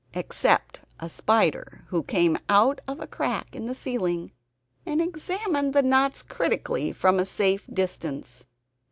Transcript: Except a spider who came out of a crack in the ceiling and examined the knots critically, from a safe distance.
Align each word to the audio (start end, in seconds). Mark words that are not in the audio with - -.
Except 0.15 0.79
a 0.99 1.07
spider 1.07 1.83
who 1.89 2.01
came 2.01 2.35
out 2.49 2.79
of 2.87 2.99
a 2.99 3.05
crack 3.05 3.55
in 3.55 3.67
the 3.67 3.75
ceiling 3.75 4.31
and 4.83 4.99
examined 4.99 5.73
the 5.73 5.83
knots 5.83 6.23
critically, 6.23 6.91
from 6.91 7.19
a 7.19 7.23
safe 7.25 7.67
distance. 7.71 8.45